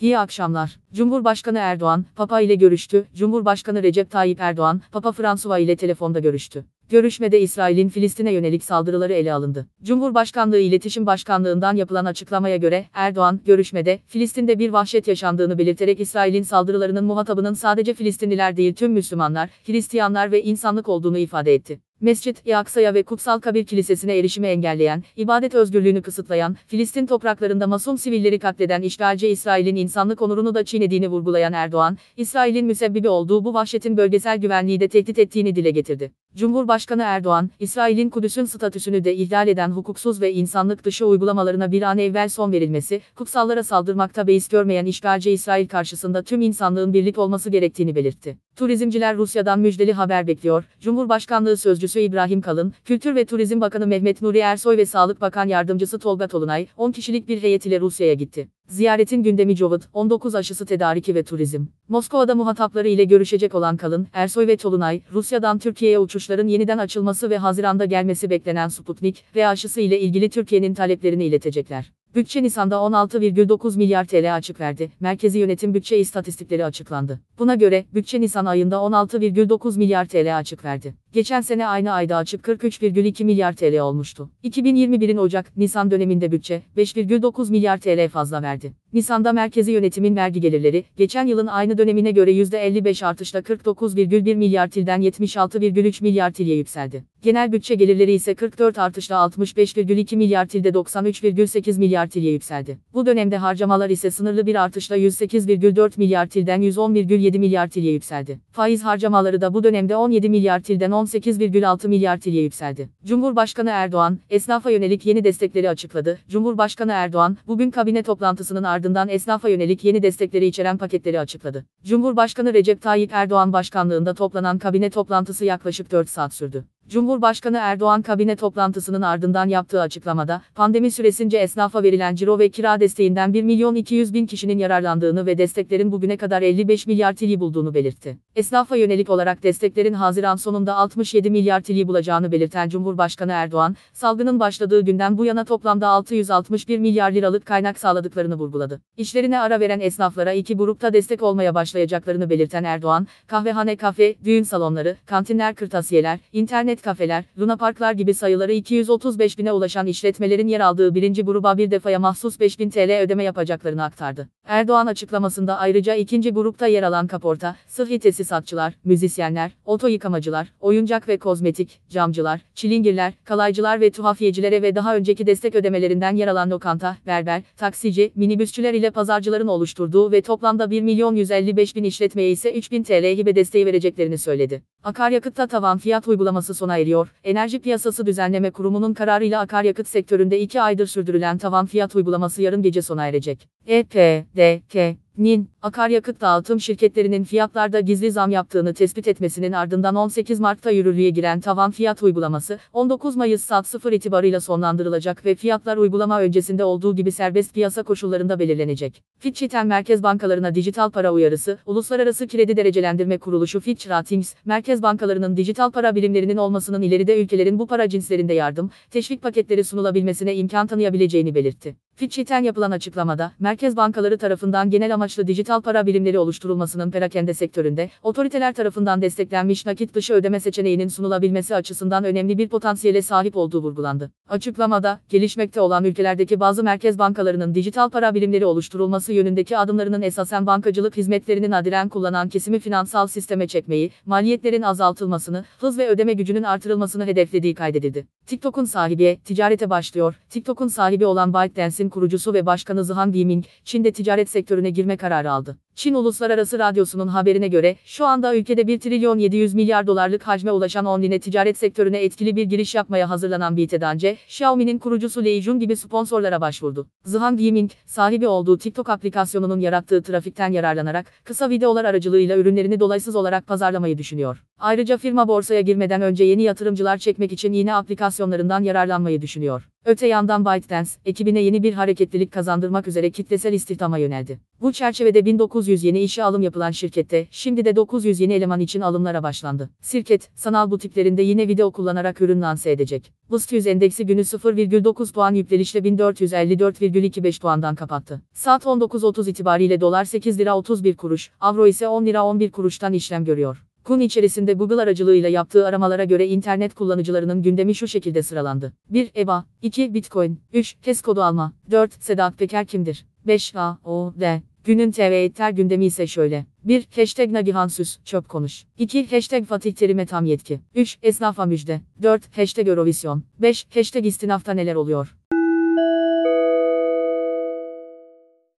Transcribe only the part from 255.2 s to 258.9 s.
aldı. Çin Uluslararası Radyosu'nun haberine göre, şu anda ülkede 1